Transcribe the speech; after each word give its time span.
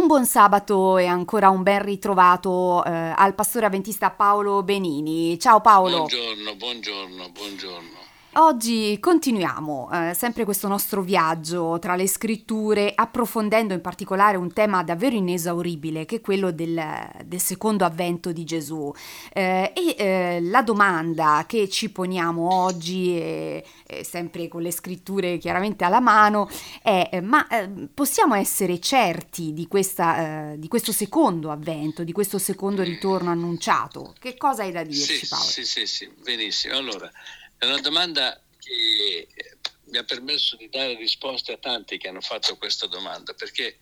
Un 0.00 0.06
buon 0.06 0.24
sabato 0.24 0.96
e 0.96 1.04
ancora 1.04 1.50
un 1.50 1.62
ben 1.62 1.82
ritrovato 1.82 2.82
eh, 2.86 3.12
al 3.14 3.34
pastore 3.34 3.66
avventista 3.66 4.08
Paolo 4.08 4.62
Benini. 4.62 5.38
Ciao 5.38 5.60
Paolo. 5.60 6.06
Buongiorno, 6.06 6.54
buongiorno, 6.56 7.28
buongiorno. 7.30 8.09
Oggi 8.34 8.96
continuiamo 9.00 9.90
eh, 9.92 10.14
sempre 10.14 10.44
questo 10.44 10.68
nostro 10.68 11.02
viaggio 11.02 11.80
tra 11.80 11.96
le 11.96 12.06
scritture, 12.06 12.92
approfondendo 12.94 13.74
in 13.74 13.80
particolare 13.80 14.36
un 14.36 14.52
tema 14.52 14.84
davvero 14.84 15.16
inesauribile, 15.16 16.04
che 16.04 16.16
è 16.16 16.20
quello 16.20 16.52
del, 16.52 16.80
del 17.24 17.40
secondo 17.40 17.84
avvento 17.84 18.30
di 18.30 18.44
Gesù. 18.44 18.92
Eh, 19.32 19.72
e 19.74 19.94
eh, 19.98 20.40
la 20.42 20.62
domanda 20.62 21.44
che 21.48 21.68
ci 21.68 21.90
poniamo 21.90 22.54
oggi, 22.54 23.18
e, 23.18 23.64
e 23.84 24.04
sempre 24.04 24.46
con 24.46 24.62
le 24.62 24.70
scritture 24.70 25.36
chiaramente 25.38 25.82
alla 25.82 26.00
mano, 26.00 26.48
è: 26.82 27.08
eh, 27.10 27.20
ma 27.20 27.48
eh, 27.48 27.68
possiamo 27.92 28.36
essere 28.36 28.78
certi 28.78 29.52
di, 29.52 29.66
questa, 29.66 30.52
eh, 30.52 30.58
di, 30.60 30.68
questo 30.68 30.92
secondo 30.92 31.50
avvento, 31.50 32.04
di 32.04 32.12
questo 32.12 32.38
secondo 32.38 32.84
ritorno 32.84 33.30
annunciato? 33.30 34.14
Che 34.20 34.36
cosa 34.36 34.62
hai 34.62 34.70
da 34.70 34.84
dirci, 34.84 35.16
sì, 35.16 35.26
Paolo? 35.26 35.44
Sì, 35.44 35.64
sì, 35.64 35.86
sì, 35.86 36.08
benissimo. 36.22 36.76
Allora. 36.76 37.10
È 37.60 37.66
una 37.66 37.80
domanda 37.82 38.42
che 38.58 39.28
mi 39.84 39.98
ha 39.98 40.04
permesso 40.04 40.56
di 40.56 40.70
dare 40.70 40.96
risposte 40.96 41.52
a 41.52 41.58
tanti 41.58 41.98
che 41.98 42.08
hanno 42.08 42.22
fatto 42.22 42.56
questa 42.56 42.86
domanda, 42.86 43.34
perché 43.34 43.80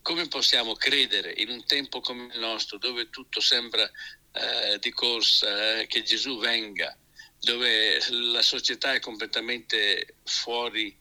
come 0.00 0.28
possiamo 0.28 0.72
credere 0.72 1.34
in 1.36 1.50
un 1.50 1.66
tempo 1.66 2.00
come 2.00 2.32
il 2.32 2.38
nostro, 2.38 2.78
dove 2.78 3.10
tutto 3.10 3.40
sembra 3.40 3.84
eh, 4.32 4.78
di 4.78 4.90
corsa, 4.92 5.80
eh, 5.80 5.86
che 5.88 6.04
Gesù 6.04 6.38
venga, 6.38 6.96
dove 7.38 8.00
la 8.08 8.40
società 8.40 8.94
è 8.94 9.00
completamente 9.00 10.16
fuori, 10.24 10.96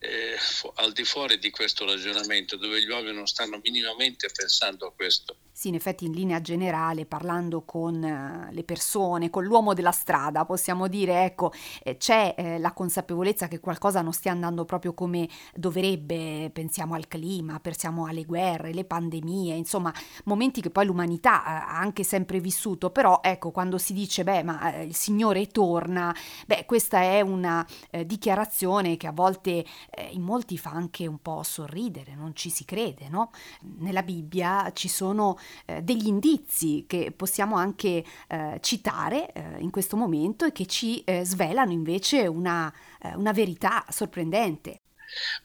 eh, 0.00 0.36
fu- 0.38 0.70
al 0.74 0.92
di 0.92 1.04
fuori 1.04 1.38
di 1.38 1.48
questo 1.48 1.86
ragionamento, 1.86 2.58
dove 2.58 2.82
gli 2.82 2.90
uomini 2.90 3.14
non 3.14 3.26
stanno 3.26 3.58
minimamente 3.62 4.28
pensando 4.28 4.88
a 4.88 4.92
questo? 4.92 5.38
Sì, 5.58 5.66
in 5.66 5.74
effetti 5.74 6.04
in 6.04 6.12
linea 6.12 6.40
generale, 6.40 7.04
parlando 7.04 7.62
con 7.64 7.96
uh, 7.96 8.54
le 8.54 8.62
persone, 8.62 9.28
con 9.28 9.42
l'uomo 9.42 9.74
della 9.74 9.90
strada, 9.90 10.44
possiamo 10.44 10.86
dire, 10.86 11.24
ecco, 11.24 11.50
eh, 11.82 11.96
c'è 11.96 12.32
eh, 12.38 12.58
la 12.60 12.72
consapevolezza 12.72 13.48
che 13.48 13.58
qualcosa 13.58 14.00
non 14.00 14.12
stia 14.12 14.30
andando 14.30 14.64
proprio 14.64 14.94
come 14.94 15.28
dovrebbe, 15.52 16.48
pensiamo 16.52 16.94
al 16.94 17.08
clima, 17.08 17.58
pensiamo 17.58 18.06
alle 18.06 18.22
guerre, 18.24 18.72
le 18.72 18.84
pandemie, 18.84 19.56
insomma, 19.56 19.92
momenti 20.26 20.60
che 20.60 20.70
poi 20.70 20.86
l'umanità 20.86 21.42
ha 21.42 21.76
anche 21.76 22.04
sempre 22.04 22.38
vissuto, 22.38 22.90
però 22.90 23.18
ecco, 23.20 23.50
quando 23.50 23.78
si 23.78 23.92
dice, 23.92 24.22
beh, 24.22 24.44
ma 24.44 24.74
eh, 24.74 24.84
il 24.84 24.94
Signore 24.94 25.48
torna, 25.48 26.14
beh, 26.46 26.66
questa 26.66 27.00
è 27.00 27.20
una 27.20 27.66
eh, 27.90 28.06
dichiarazione 28.06 28.96
che 28.96 29.08
a 29.08 29.12
volte 29.12 29.64
eh, 29.90 30.08
in 30.12 30.22
molti 30.22 30.56
fa 30.56 30.70
anche 30.70 31.08
un 31.08 31.18
po' 31.18 31.42
sorridere, 31.42 32.14
non 32.14 32.36
ci 32.36 32.48
si 32.48 32.64
crede, 32.64 33.08
no? 33.08 33.32
Nella 33.78 34.04
Bibbia 34.04 34.70
ci 34.72 34.86
sono 34.86 35.36
eh, 35.66 35.82
degli 35.82 36.06
indizi 36.06 36.84
che 36.86 37.12
possiamo 37.14 37.56
anche 37.56 38.04
eh, 38.28 38.58
citare 38.60 39.32
eh, 39.32 39.58
in 39.58 39.70
questo 39.70 39.96
momento 39.96 40.44
e 40.44 40.52
che 40.52 40.66
ci 40.66 41.02
eh, 41.04 41.24
svelano 41.24 41.72
invece 41.72 42.26
una, 42.26 42.72
eh, 43.02 43.14
una 43.14 43.32
verità 43.32 43.84
sorprendente. 43.90 44.80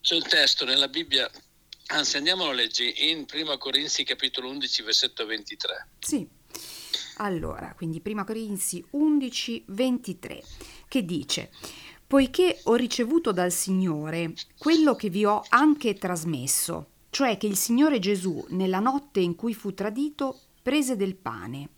Sul 0.02 0.24
testo 0.24 0.66
nella 0.66 0.88
Bibbia 0.88 1.30
Anzi, 1.88 2.18
andiamo 2.18 2.48
a 2.48 2.54
leggere 2.54 2.90
in 2.98 3.26
1 3.32 3.58
Corinzi 3.58 4.04
capitolo 4.04 4.50
11, 4.50 4.84
versetto 4.84 5.26
23. 5.26 5.88
Sì. 6.00 6.28
Allora, 7.18 7.74
quindi 7.76 8.02
1 8.04 8.24
Corinzi 8.24 8.84
11, 8.92 9.66
23, 9.68 10.44
che 10.88 11.04
dice: 11.04 11.52
Poiché 12.08 12.62
ho 12.64 12.76
ricevuto 12.76 13.32
dal 13.32 13.52
Signore 13.52 14.34
quello 14.58 14.96
che 14.96 15.10
vi 15.10 15.26
ho 15.26 15.44
anche 15.50 15.94
trasmesso, 15.96 16.93
cioè 17.14 17.38
che 17.38 17.46
il 17.46 17.58
Signore 17.58 18.00
Gesù, 18.00 18.44
nella 18.50 18.80
notte 18.80 19.20
in 19.20 19.36
cui 19.36 19.54
fu 19.54 19.76
tradito, 19.76 20.40
prese 20.64 20.96
del 20.96 21.14
pane 21.16 21.70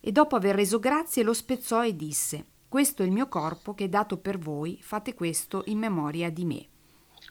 e 0.00 0.10
dopo 0.10 0.34
aver 0.34 0.56
reso 0.56 0.80
grazie 0.80 1.22
lo 1.22 1.32
spezzò 1.32 1.86
e 1.86 1.94
disse, 1.94 2.44
questo 2.68 3.04
è 3.04 3.06
il 3.06 3.12
mio 3.12 3.28
corpo 3.28 3.72
che 3.72 3.84
è 3.84 3.88
dato 3.88 4.16
per 4.16 4.36
voi, 4.36 4.80
fate 4.82 5.14
questo 5.14 5.62
in 5.66 5.78
memoria 5.78 6.28
di 6.28 6.44
me. 6.44 6.66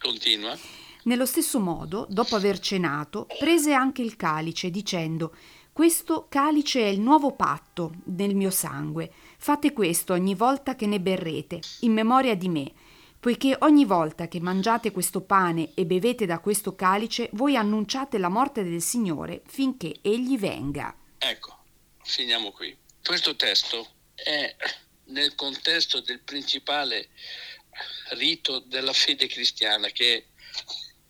Continua. 0.00 0.56
Nello 1.02 1.26
stesso 1.26 1.60
modo, 1.60 2.06
dopo 2.08 2.34
aver 2.34 2.58
cenato, 2.60 3.26
prese 3.38 3.74
anche 3.74 4.00
il 4.00 4.16
calice, 4.16 4.70
dicendo, 4.70 5.34
questo 5.70 6.24
calice 6.30 6.80
è 6.80 6.86
il 6.86 7.00
nuovo 7.00 7.32
patto 7.32 7.92
nel 8.04 8.34
mio 8.34 8.50
sangue. 8.50 9.12
Fate 9.36 9.74
questo 9.74 10.14
ogni 10.14 10.34
volta 10.34 10.76
che 10.76 10.86
ne 10.86 10.98
berrete, 10.98 11.60
in 11.80 11.92
memoria 11.92 12.34
di 12.34 12.48
me 12.48 12.72
poiché 13.24 13.56
ogni 13.60 13.86
volta 13.86 14.28
che 14.28 14.38
mangiate 14.38 14.90
questo 14.90 15.22
pane 15.22 15.70
e 15.72 15.86
bevete 15.86 16.26
da 16.26 16.40
questo 16.40 16.74
calice, 16.74 17.30
voi 17.32 17.56
annunciate 17.56 18.18
la 18.18 18.28
morte 18.28 18.62
del 18.62 18.82
Signore 18.82 19.40
finché 19.46 19.94
Egli 20.02 20.36
venga. 20.36 20.94
Ecco, 21.16 21.64
finiamo 22.02 22.52
qui. 22.52 22.76
Questo 23.02 23.34
testo 23.34 23.88
è 24.12 24.54
nel 25.04 25.34
contesto 25.36 26.02
del 26.02 26.20
principale 26.20 27.08
rito 28.10 28.58
della 28.58 28.92
fede 28.92 29.26
cristiana 29.26 29.88
che 29.88 30.26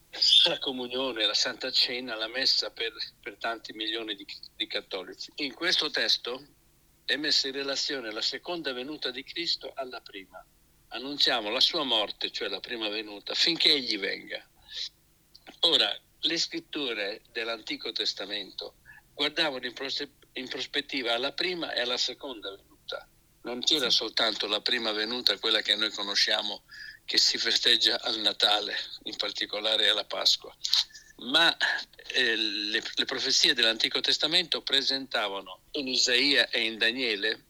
è 0.08 0.18
la 0.46 0.60
comunione, 0.60 1.26
la 1.26 1.34
Santa 1.34 1.72
Cena, 1.72 2.14
la 2.14 2.28
messa 2.28 2.70
per, 2.70 2.92
per 3.20 3.38
tanti 3.38 3.72
milioni 3.72 4.14
di, 4.14 4.24
di 4.54 4.68
cattolici. 4.68 5.32
In 5.38 5.52
questo 5.52 5.90
testo 5.90 6.46
è 7.04 7.16
messa 7.16 7.48
in 7.48 7.54
relazione 7.54 8.12
la 8.12 8.22
seconda 8.22 8.72
venuta 8.72 9.10
di 9.10 9.24
Cristo 9.24 9.72
alla 9.74 10.00
prima 10.00 10.40
annunziamo 10.94 11.50
la 11.50 11.60
sua 11.60 11.82
morte, 11.82 12.30
cioè 12.30 12.48
la 12.48 12.60
prima 12.60 12.88
venuta, 12.88 13.34
finché 13.34 13.72
egli 13.72 13.98
venga. 13.98 14.42
Ora, 15.60 15.96
le 16.20 16.38
scritture 16.38 17.22
dell'Antico 17.32 17.92
Testamento 17.92 18.76
guardavano 19.12 19.66
in, 19.66 19.72
pros- 19.72 20.08
in 20.34 20.48
prospettiva 20.48 21.14
alla 21.14 21.32
prima 21.32 21.72
e 21.72 21.80
alla 21.80 21.96
seconda 21.96 22.50
venuta. 22.50 23.08
Non 23.42 23.60
c'era 23.60 23.90
soltanto 23.90 24.46
la 24.46 24.60
prima 24.60 24.92
venuta, 24.92 25.38
quella 25.38 25.60
che 25.60 25.76
noi 25.76 25.90
conosciamo, 25.90 26.62
che 27.04 27.18
si 27.18 27.36
festeggia 27.36 28.00
al 28.00 28.20
Natale, 28.20 28.74
in 29.02 29.16
particolare 29.16 29.88
alla 29.88 30.04
Pasqua, 30.04 30.54
ma 31.18 31.54
eh, 32.08 32.36
le, 32.36 32.82
le 32.94 33.04
profezie 33.04 33.52
dell'Antico 33.52 34.00
Testamento 34.00 34.62
presentavano 34.62 35.64
in 35.72 35.88
Isaia 35.88 36.48
e 36.48 36.62
in 36.62 36.78
Daniele 36.78 37.44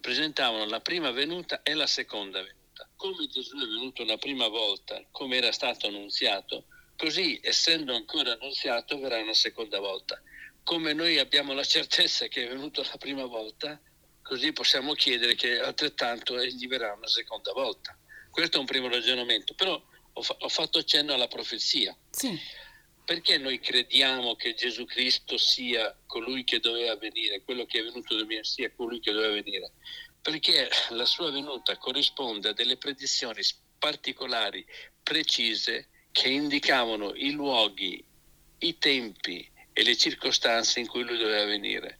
presentavano 0.00 0.64
la 0.64 0.80
prima 0.80 1.10
venuta 1.10 1.62
e 1.62 1.74
la 1.74 1.86
seconda 1.86 2.40
venuta 2.40 2.59
come 3.00 3.26
Gesù 3.28 3.56
è 3.56 3.66
venuto 3.66 4.04
la 4.04 4.18
prima 4.18 4.46
volta, 4.48 5.02
come 5.10 5.38
era 5.38 5.52
stato 5.52 5.86
annunziato, 5.86 6.66
così 6.98 7.40
essendo 7.42 7.94
ancora 7.94 8.32
annunziato 8.32 8.98
verrà 8.98 9.16
una 9.22 9.32
seconda 9.32 9.80
volta. 9.80 10.20
Come 10.62 10.92
noi 10.92 11.18
abbiamo 11.18 11.54
la 11.54 11.64
certezza 11.64 12.26
che 12.26 12.44
è 12.44 12.48
venuto 12.48 12.82
la 12.82 12.98
prima 12.98 13.24
volta, 13.24 13.80
così 14.20 14.52
possiamo 14.52 14.92
chiedere 14.92 15.34
che 15.34 15.58
altrettanto 15.60 16.38
egli 16.38 16.68
verrà 16.68 16.92
una 16.92 17.06
seconda 17.06 17.52
volta. 17.52 17.98
Questo 18.30 18.58
è 18.58 18.60
un 18.60 18.66
primo 18.66 18.88
ragionamento, 18.88 19.54
però 19.54 19.82
ho, 20.12 20.22
fa- 20.22 20.36
ho 20.38 20.48
fatto 20.50 20.82
cenno 20.82 21.14
alla 21.14 21.26
profezia. 21.26 21.96
Sì. 22.10 22.38
Perché 23.02 23.38
noi 23.38 23.60
crediamo 23.60 24.36
che 24.36 24.52
Gesù 24.52 24.84
Cristo 24.84 25.38
sia 25.38 25.98
colui 26.04 26.44
che 26.44 26.60
doveva 26.60 26.94
venire, 26.96 27.42
quello 27.44 27.64
che 27.64 27.78
è 27.78 27.82
venuto 27.82 28.14
da 28.14 28.26
me 28.26 28.44
sia 28.44 28.70
colui 28.72 29.00
che 29.00 29.10
doveva 29.10 29.32
venire? 29.32 29.72
Perché 30.22 30.68
la 30.90 31.04
sua 31.04 31.30
venuta 31.30 31.76
corrisponde 31.76 32.50
a 32.50 32.52
delle 32.52 32.76
predizioni 32.76 33.42
particolari, 33.78 34.64
precise, 35.02 35.88
che 36.12 36.28
indicavano 36.28 37.14
i 37.14 37.30
luoghi, 37.30 38.04
i 38.58 38.78
tempi 38.78 39.48
e 39.72 39.82
le 39.82 39.96
circostanze 39.96 40.80
in 40.80 40.86
cui 40.86 41.04
lui 41.04 41.16
doveva 41.16 41.44
venire. 41.44 41.98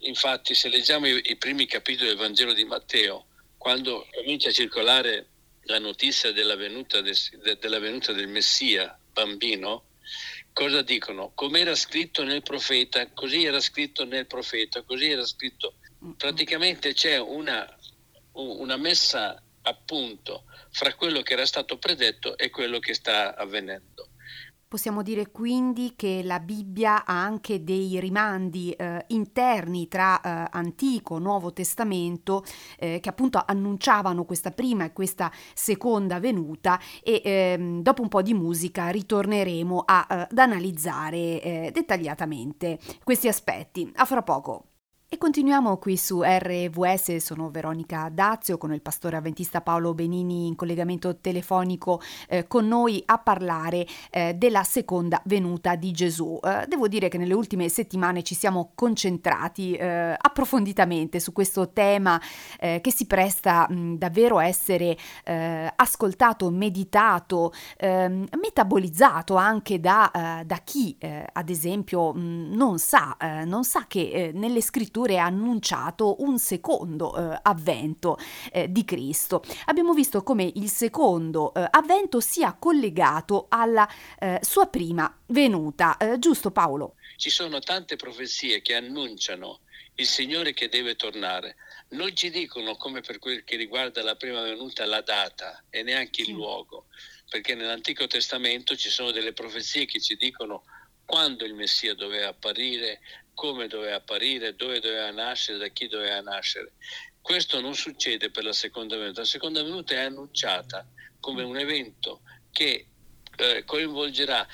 Infatti, 0.00 0.54
se 0.54 0.68
leggiamo 0.68 1.06
i, 1.06 1.20
i 1.26 1.36
primi 1.36 1.66
capitoli 1.66 2.08
del 2.08 2.18
Vangelo 2.18 2.52
di 2.52 2.64
Matteo, 2.64 3.26
quando 3.56 4.06
comincia 4.12 4.48
a 4.48 4.52
circolare 4.52 5.28
la 5.64 5.78
notizia 5.78 6.32
della 6.32 6.56
venuta, 6.56 7.00
de, 7.00 7.14
de, 7.42 7.58
della 7.58 7.78
venuta 7.78 8.12
del 8.12 8.28
Messia 8.28 8.98
bambino, 9.12 9.84
cosa 10.52 10.82
dicono? 10.82 11.32
Come 11.34 11.60
era 11.60 11.74
scritto 11.74 12.24
nel 12.24 12.42
profeta, 12.42 13.06
così 13.12 13.44
era 13.44 13.60
scritto 13.60 14.04
nel 14.04 14.26
profeta, 14.26 14.82
così 14.82 15.10
era 15.10 15.24
scritto 15.24 15.74
praticamente 16.16 16.92
c'è 16.92 17.18
una, 17.18 17.66
una 18.32 18.76
messa 18.76 19.40
a 19.62 19.74
punto 19.84 20.44
fra 20.70 20.94
quello 20.94 21.20
che 21.22 21.34
era 21.34 21.46
stato 21.46 21.78
predetto 21.78 22.36
e 22.36 22.50
quello 22.50 22.78
che 22.78 22.94
sta 22.94 23.36
avvenendo. 23.36 24.08
Possiamo 24.70 25.02
dire 25.02 25.32
quindi 25.32 25.94
che 25.96 26.20
la 26.22 26.38
Bibbia 26.38 27.04
ha 27.04 27.24
anche 27.24 27.64
dei 27.64 27.98
rimandi 27.98 28.70
eh, 28.70 29.04
interni 29.08 29.88
tra 29.88 30.20
eh, 30.20 30.48
Antico 30.52 31.16
e 31.16 31.18
Nuovo 31.18 31.52
Testamento 31.52 32.44
eh, 32.78 33.00
che 33.00 33.08
appunto 33.08 33.42
annunciavano 33.44 34.24
questa 34.24 34.52
prima 34.52 34.84
e 34.84 34.92
questa 34.92 35.28
seconda 35.54 36.20
venuta 36.20 36.78
e 37.02 37.20
ehm, 37.24 37.82
dopo 37.82 38.02
un 38.02 38.08
po' 38.08 38.22
di 38.22 38.32
musica 38.32 38.90
ritorneremo 38.90 39.82
a, 39.84 40.06
eh, 40.08 40.14
ad 40.30 40.38
analizzare 40.38 41.42
eh, 41.42 41.70
dettagliatamente 41.74 42.78
questi 43.02 43.26
aspetti. 43.26 43.90
A 43.96 44.04
fra 44.04 44.22
poco. 44.22 44.69
E 45.12 45.18
continuiamo 45.18 45.76
qui 45.78 45.96
su 45.96 46.22
RVS, 46.22 47.16
sono 47.16 47.50
Veronica 47.50 48.08
Dazio 48.12 48.56
con 48.58 48.72
il 48.72 48.80
pastore 48.80 49.16
avventista 49.16 49.60
Paolo 49.60 49.92
Benini 49.92 50.46
in 50.46 50.54
collegamento 50.54 51.16
telefonico 51.16 52.00
eh, 52.28 52.46
con 52.46 52.68
noi 52.68 53.02
a 53.06 53.18
parlare 53.18 53.84
eh, 54.12 54.34
della 54.34 54.62
seconda 54.62 55.20
venuta 55.24 55.74
di 55.74 55.90
Gesù. 55.90 56.38
Eh, 56.40 56.64
devo 56.68 56.86
dire 56.86 57.08
che 57.08 57.18
nelle 57.18 57.34
ultime 57.34 57.68
settimane 57.68 58.22
ci 58.22 58.36
siamo 58.36 58.70
concentrati 58.76 59.74
eh, 59.74 60.14
approfonditamente 60.16 61.18
su 61.18 61.32
questo 61.32 61.70
tema 61.70 62.20
eh, 62.60 62.78
che 62.80 62.92
si 62.92 63.06
presta 63.06 63.66
mh, 63.68 63.96
davvero 63.96 64.38
a 64.38 64.46
essere 64.46 64.96
eh, 65.24 65.72
ascoltato, 65.74 66.50
meditato, 66.50 67.52
ehm, 67.78 68.28
metabolizzato 68.40 69.34
anche 69.34 69.80
da, 69.80 70.44
da 70.46 70.56
chi 70.62 70.96
ad 71.00 71.48
esempio 71.50 72.12
mh, 72.12 72.54
non 72.54 72.78
sa, 72.78 73.16
non 73.44 73.64
sa 73.64 73.86
che 73.88 74.30
nelle 74.32 74.60
scritture 74.60 74.99
addirittura 75.00 75.22
ha 75.22 75.26
annunciato 75.26 76.16
un 76.22 76.38
secondo 76.38 77.16
eh, 77.16 77.38
avvento 77.42 78.18
eh, 78.52 78.70
di 78.70 78.84
Cristo. 78.84 79.42
Abbiamo 79.66 79.92
visto 79.92 80.22
come 80.22 80.50
il 80.54 80.68
secondo 80.68 81.52
eh, 81.54 81.66
avvento 81.70 82.20
sia 82.20 82.54
collegato 82.58 83.46
alla 83.48 83.88
eh, 84.18 84.38
sua 84.42 84.66
prima 84.66 85.12
venuta, 85.26 85.96
eh, 85.96 86.18
giusto 86.18 86.50
Paolo? 86.50 86.94
Ci 87.16 87.30
sono 87.30 87.58
tante 87.60 87.96
profezie 87.96 88.62
che 88.62 88.74
annunciano 88.74 89.60
il 89.96 90.06
Signore 90.06 90.52
che 90.52 90.68
deve 90.68 90.96
tornare. 90.96 91.56
Non 91.90 92.14
ci 92.14 92.30
dicono, 92.30 92.76
come 92.76 93.00
per 93.00 93.18
quel 93.18 93.44
che 93.44 93.56
riguarda 93.56 94.02
la 94.02 94.16
prima 94.16 94.40
venuta, 94.40 94.86
la 94.86 95.02
data 95.02 95.64
e 95.68 95.82
neanche 95.82 96.22
il 96.22 96.28
sì. 96.28 96.32
luogo, 96.32 96.86
perché 97.28 97.54
nell'Antico 97.54 98.06
Testamento 98.06 98.76
ci 98.76 98.88
sono 98.88 99.10
delle 99.10 99.32
profezie 99.32 99.86
che 99.86 100.00
ci 100.00 100.16
dicono 100.16 100.64
quando 101.04 101.44
il 101.44 101.54
Messia 101.54 101.94
doveva 101.94 102.28
apparire, 102.28 103.00
come 103.40 103.68
doveva 103.68 103.96
apparire, 103.96 104.54
dove 104.54 104.80
doveva 104.80 105.10
nascere, 105.10 105.56
da 105.56 105.68
chi 105.68 105.88
doveva 105.88 106.20
nascere. 106.20 106.72
Questo 107.22 107.58
non 107.62 107.74
succede 107.74 108.30
per 108.30 108.44
la 108.44 108.52
seconda 108.52 108.98
venuta. 108.98 109.20
La 109.20 109.26
seconda 109.26 109.62
venuta 109.62 109.94
è 109.94 110.00
annunciata 110.00 110.86
come 111.20 111.42
un 111.42 111.56
evento 111.56 112.20
che 112.52 112.86
eh, 113.36 113.64
coinvolgerà 113.64 114.46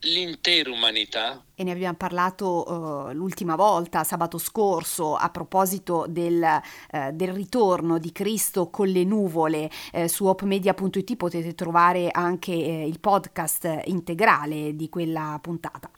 l'intera 0.00 0.72
umanità. 0.72 1.44
E 1.54 1.62
ne 1.62 1.70
abbiamo 1.70 1.96
parlato 1.96 2.68
uh, 2.68 3.12
l'ultima 3.12 3.54
volta, 3.54 4.02
sabato 4.02 4.38
scorso, 4.38 5.14
a 5.14 5.30
proposito 5.30 6.06
del, 6.08 6.42
uh, 6.42 7.12
del 7.12 7.32
ritorno 7.32 7.98
di 7.98 8.10
Cristo 8.10 8.68
con 8.68 8.88
le 8.88 9.04
nuvole. 9.04 9.70
Uh, 9.92 10.08
su 10.08 10.26
opmedia.it 10.26 11.14
potete 11.14 11.54
trovare 11.54 12.08
anche 12.10 12.52
il 12.52 12.98
podcast 12.98 13.82
integrale 13.84 14.74
di 14.74 14.88
quella 14.88 15.38
puntata. 15.40 15.88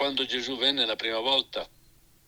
Quando 0.00 0.24
Gesù 0.24 0.56
venne 0.56 0.86
la 0.86 0.96
prima 0.96 1.18
volta 1.18 1.68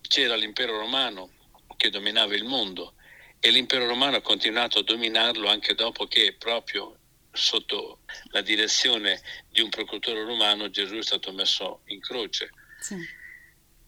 c'era 0.02 0.36
l'impero 0.36 0.76
romano 0.76 1.30
che 1.78 1.88
dominava 1.88 2.34
il 2.34 2.44
mondo 2.44 2.96
e 3.40 3.48
l'impero 3.48 3.86
romano 3.86 4.16
ha 4.16 4.20
continuato 4.20 4.80
a 4.80 4.82
dominarlo 4.82 5.48
anche 5.48 5.74
dopo 5.74 6.06
che 6.06 6.34
proprio 6.38 6.98
sotto 7.32 8.00
la 8.24 8.42
direzione 8.42 9.22
di 9.48 9.62
un 9.62 9.70
procuratore 9.70 10.22
romano 10.22 10.68
Gesù 10.68 10.96
è 10.96 11.02
stato 11.02 11.32
messo 11.32 11.80
in 11.86 12.00
croce. 12.00 12.50
Sì. 12.78 12.94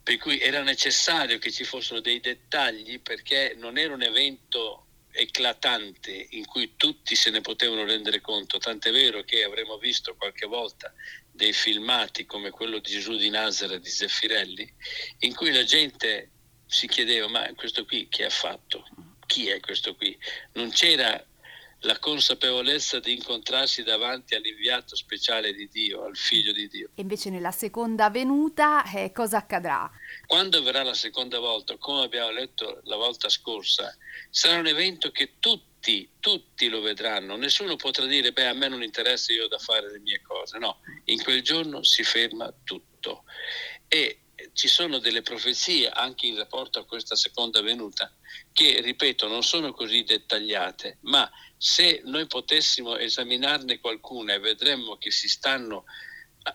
Per 0.03 0.17
cui 0.17 0.41
era 0.41 0.63
necessario 0.63 1.37
che 1.37 1.53
ci 1.53 1.65
fossero 1.65 2.01
dei 2.01 2.21
dettagli 2.21 3.01
perché 3.01 3.55
non 3.55 3.77
era 3.77 3.93
un 3.93 4.03
evento 4.03 4.87
eclatante 5.11 6.29
in 6.31 6.47
cui 6.47 6.73
tutti 6.77 7.15
se 7.15 7.29
ne 7.29 7.43
potevano 7.43 7.85
rendere 7.85 8.23
conto, 8.23 8.57
tant'è 8.57 8.91
vero 8.91 9.25
che 9.25 9.45
avremo 9.45 9.77
visto 9.77 10.17
qualche 10.17 10.47
volta 10.47 10.91
dei 11.35 11.53
filmati 11.53 12.25
come 12.27 12.51
quello 12.51 12.79
di 12.79 12.91
Gesù 12.91 13.17
di 13.17 13.29
Nazareth 13.29 13.83
di 13.83 13.91
Zeffirelli, 13.91 14.73
in 15.21 15.35
cui 15.35 15.53
la 15.53 15.65
gente 15.65 16.31
si 16.67 16.87
chiedeva 16.87 17.29
ma 17.29 17.53
questo 17.55 17.85
qui 17.85 18.09
chi 18.09 18.23
ha 18.23 18.31
fatto? 18.31 18.87
Chi 19.27 19.49
è 19.49 19.59
questo 19.61 19.95
qui? 19.97 20.17
Non 20.53 20.71
c'era 20.71 21.23
la 21.85 21.99
consapevolezza 21.99 22.99
di 22.99 23.13
incontrarsi 23.13 23.83
davanti 23.83 24.35
all'inviato 24.35 24.97
speciale 24.97 25.53
di 25.53 25.69
Dio, 25.69 26.05
al 26.05 26.17
figlio 26.17 26.53
di 26.53 26.69
Dio. 26.69 26.91
E 26.95 27.03
invece 27.03 27.31
nella 27.31 27.51
seconda 27.51 28.11
venuta 28.11 28.85
eh, 28.91 29.13
cosa 29.13 29.39
accadrà? 29.39 29.91
Quando 30.27 30.63
verrà 30.63 30.83
la 30.83 30.95
seconda 30.95 31.39
volta, 31.41 31.77
come 31.77 32.05
abbiamo 32.05 32.31
letto 32.31 32.81
la 32.85 32.97
volta 32.97 33.29
scorsa, 33.29 33.95
sarà 34.31 34.59
un 34.59 34.67
evento 34.67 35.11
che 35.11 35.35
tutti, 35.39 35.73
tutti 36.21 36.69
lo 36.69 36.81
vedranno, 36.81 37.37
nessuno 37.37 37.77
potrà 37.77 38.07
dire 38.07 38.33
beh 38.33 38.47
a 38.47 38.53
me 38.55 38.69
non 38.69 38.83
interessa 38.83 39.33
io 39.33 39.49
da 39.49 39.59
fare 39.59 39.91
le 39.91 39.99
mie 40.01 40.23
cose, 40.23 40.59
no, 40.59 40.81
in 41.05 41.23
quel 41.23 41.43
giorno 41.43 41.83
si 41.83 42.03
ferma 42.03 42.53
tutto. 42.65 43.25
E 43.89 44.21
ci 44.53 44.69
sono 44.69 44.99
delle 44.99 45.23
profezie 45.23 45.89
anche 45.89 46.27
in 46.27 46.37
rapporto 46.37 46.79
a 46.79 46.85
questa 46.85 47.17
seconda 47.17 47.61
venuta 47.63 48.13
che, 48.53 48.81
ripeto, 48.81 49.29
non 49.29 49.43
sono 49.43 49.73
così 49.73 50.03
dettagliate, 50.03 50.99
ma 51.03 51.31
se 51.57 52.03
noi 52.05 52.27
potessimo 52.27 52.97
esaminarne 52.97 53.79
qualcuna 53.79 54.35
e 54.35 54.39
vedremmo 54.39 54.97
che 54.97 55.11
si 55.11 55.29
stanno 55.29 55.85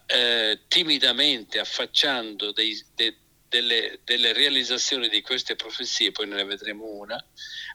eh, 0.05 0.61
timidamente 0.67 1.59
affacciando 1.59 2.51
dei, 2.51 2.79
de, 2.93 3.17
delle, 3.47 3.99
delle, 4.03 4.33
realizzazioni 4.33 5.09
di 5.09 5.21
queste 5.21 5.55
profezie, 5.55 6.11
poi 6.11 6.27
ne 6.27 6.43
vedremo 6.43 6.85
una, 6.85 7.23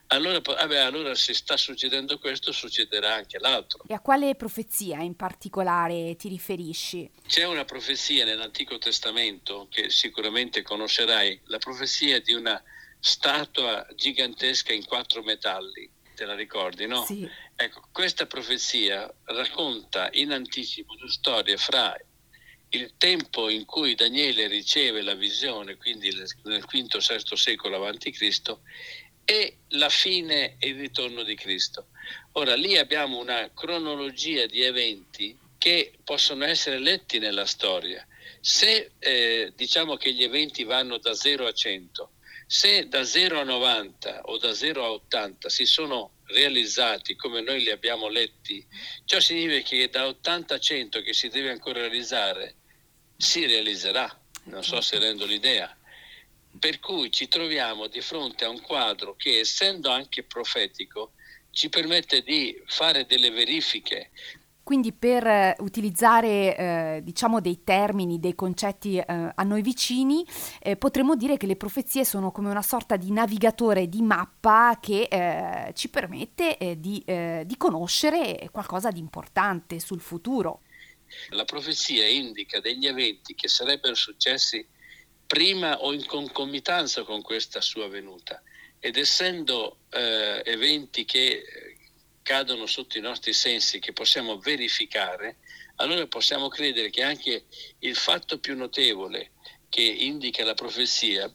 allora, 0.09 0.41
vabbè, 0.41 0.79
allora 0.79 1.15
se 1.15 1.35
sta 1.35 1.57
succedendo 1.57 2.19
questo 2.19 2.53
succederà 2.53 3.15
anche 3.15 3.39
l'altro. 3.39 3.85
E 3.87 3.95
a 3.95 4.01
quale 4.01 4.35
profezia 4.35 5.01
in 5.01 5.17
particolare 5.17 6.17
ti 6.17 6.29
riferisci? 6.29 7.11
C'è 7.27 7.45
una 7.45 7.65
profezia 7.65 8.25
nell'Antico 8.25 8.79
Testamento 8.79 9.67
che 9.71 9.91
sicuramente 9.91 10.63
conoscerai, 10.63 11.41
la 11.47 11.59
profezia 11.59 12.21
di 12.21 12.33
una 12.33 12.63
statua 13.01 13.87
gigantesca 13.95 14.73
in 14.73 14.85
quattro 14.85 15.23
metalli 15.23 15.91
te 16.15 16.25
la 16.25 16.35
ricordi, 16.35 16.87
no? 16.87 17.05
Sì. 17.05 17.29
Ecco, 17.57 17.89
questa 17.93 18.27
profezia 18.27 19.13
racconta 19.25 20.09
in 20.13 20.33
anticipo 20.33 20.95
una 20.95 21.11
storia 21.11 21.57
fra 21.57 21.95
il 22.71 22.95
tempo 22.99 23.49
in 23.49 23.65
cui 23.65 23.95
Daniele 23.95 24.49
riceve 24.49 25.03
la 25.03 25.15
visione, 25.15 25.77
quindi 25.77 26.11
nel 26.43 26.65
V-VI 26.65 27.37
secolo 27.37 27.87
a.C., 27.87 28.59
e 29.25 29.59
la 29.71 29.89
fine 29.89 30.57
e 30.59 30.69
il 30.69 30.79
ritorno 30.79 31.23
di 31.23 31.35
Cristo. 31.35 31.89
Ora, 32.33 32.55
lì 32.55 32.77
abbiamo 32.77 33.19
una 33.19 33.51
cronologia 33.55 34.47
di 34.47 34.63
eventi 34.63 35.39
che 35.59 35.93
possono 36.05 36.45
essere 36.45 36.79
letti 36.79 37.19
nella 37.19 37.47
storia. 37.47 38.07
Se 38.41 38.91
eh, 38.99 39.53
diciamo 39.57 39.97
che 39.97 40.13
gli 40.13 40.23
eventi 40.23 40.65
vanno 40.65 40.99
da 40.99 41.15
0 41.15 41.47
a 41.47 41.53
100, 41.53 42.11
se 42.47 42.89
da 42.89 43.05
0 43.05 43.41
a 43.41 43.45
90 43.45 44.23
o 44.25 44.37
da 44.37 44.53
0 44.53 44.85
a 44.85 44.91
80 44.91 45.49
si 45.49 45.65
sono 45.65 46.17
realizzati 46.27 47.17
come 47.17 47.41
noi 47.41 47.63
li 47.63 47.71
abbiamo 47.71 48.09
letti, 48.09 48.65
ciò 49.05 49.19
significa 49.21 49.69
che 49.69 49.89
da 49.89 50.07
80 50.07 50.55
a 50.55 50.59
100 50.59 51.01
che 51.01 51.15
si 51.15 51.29
deve 51.29 51.51
ancora 51.51 51.81
realizzare 51.81 52.57
si 53.17 53.47
realizzerà, 53.47 54.21
non 54.45 54.63
so 54.63 54.81
se 54.81 54.99
rendo 54.99 55.25
l'idea. 55.25 55.75
Per 56.59 56.81
cui 56.81 57.11
ci 57.11 57.29
troviamo 57.29 57.89
di 57.89 58.01
fronte 58.01 58.45
a 58.45 58.49
un 58.49 58.61
quadro 58.61 59.15
che, 59.17 59.41
essendo 59.41 59.91
anche 59.91 60.23
profetico, 60.23 61.13
ci 61.51 61.69
permette 61.69 62.23
di 62.23 62.61
fare 62.67 63.07
delle 63.07 63.31
verifiche, 63.31 64.11
quindi 64.65 64.95
per 64.95 65.27
eh, 65.27 65.55
utilizzare 65.59 66.57
eh, 66.57 67.01
diciamo 67.03 67.41
dei 67.41 67.63
termini, 67.63 68.19
dei 68.19 68.35
concetti 68.35 68.97
eh, 68.97 69.05
a 69.07 69.43
noi 69.43 69.61
vicini, 69.61 70.27
eh, 70.59 70.77
potremmo 70.77 71.17
dire 71.17 71.37
che 71.37 71.47
le 71.47 71.57
profezie 71.57 72.03
sono 72.03 72.33
come 72.33 72.49
una 72.49 72.63
sorta 72.63 72.97
di 72.97 73.13
navigatore 73.13 73.91
di 73.91 74.01
mappa 74.01 74.79
che 74.81 75.03
eh, 75.03 75.73
ci 75.75 75.91
permette 75.91 76.57
eh, 76.57 76.81
di, 76.81 77.05
di 77.05 77.57
conoscere 77.59 78.49
qualcosa 78.51 78.91
di 78.91 79.01
importante 79.01 79.79
sul 79.81 80.01
futuro. 80.01 80.63
La 81.31 81.45
profezia 81.45 82.07
indica 82.09 82.59
degli 82.61 82.87
eventi 82.87 83.35
che 83.35 83.49
sarebbero 83.49 83.95
successi 83.95 84.67
prima 85.27 85.81
o 85.81 85.93
in 85.93 86.05
concomitanza 86.07 87.03
con 87.03 87.23
questa 87.23 87.61
sua 87.61 87.89
venuta. 87.89 88.43
Ed 88.79 88.97
essendo 88.97 89.79
eventi 89.91 91.05
che 91.05 91.79
cadono 92.23 92.67
sotto 92.67 92.99
i 92.99 93.03
nostri 93.03 93.33
sensi, 93.33 93.79
che 93.79 93.93
possiamo 93.93 94.39
verificare, 94.39 95.39
allora 95.77 96.07
possiamo 96.07 96.49
credere 96.49 96.91
che 96.91 97.03
anche 97.03 97.45
il 97.81 97.97
fatto 97.97 98.39
più 98.39 98.57
notevole 98.57 99.33
che 99.69 99.83
indica 99.83 100.45
la 100.45 100.55
profezia, 100.55 101.33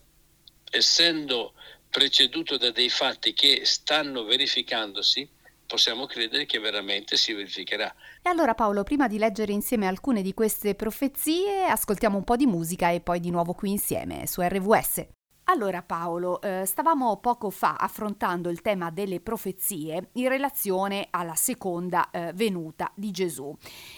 essendo 0.70 1.54
preceduto 1.90 2.56
da 2.56 2.70
dei 2.70 2.88
fatti 2.88 3.32
che 3.34 3.64
stanno 3.64 4.24
verificandosi, 4.24 5.28
possiamo 5.70 6.06
credere 6.06 6.46
che 6.46 6.58
veramente 6.58 7.16
si 7.16 7.32
verificherà. 7.32 7.94
E 8.20 8.28
allora 8.28 8.54
Paolo, 8.54 8.82
prima 8.82 9.06
di 9.06 9.18
leggere 9.18 9.52
insieme 9.52 9.86
alcune 9.86 10.20
di 10.20 10.34
queste 10.34 10.74
profezie, 10.74 11.66
ascoltiamo 11.66 12.16
un 12.16 12.24
po' 12.24 12.34
di 12.34 12.46
musica 12.46 12.90
e 12.90 13.00
poi 13.00 13.20
di 13.20 13.30
nuovo 13.30 13.54
qui 13.54 13.70
insieme 13.70 14.26
su 14.26 14.40
RVS. 14.40 15.19
Allora 15.50 15.82
Paolo, 15.82 16.40
eh, 16.40 16.64
stavamo 16.64 17.16
poco 17.16 17.50
fa 17.50 17.74
affrontando 17.74 18.50
il 18.50 18.60
tema 18.60 18.90
delle 18.90 19.18
profezie 19.18 20.10
in 20.12 20.28
relazione 20.28 21.08
alla 21.10 21.34
seconda 21.34 22.08
eh, 22.12 22.32
venuta 22.34 22.92
di 22.94 23.10
Gesù. 23.10 23.52